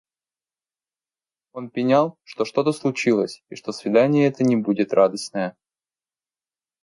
Он 1.51 1.69
пенял, 1.69 2.17
что 2.23 2.43
что-то 2.43 2.71
случилось 2.71 3.43
и 3.49 3.55
что 3.55 3.71
свидание 3.71 4.25
это 4.29 4.43
не 4.43 4.55
будет 4.55 4.93
радостное. 4.93 5.55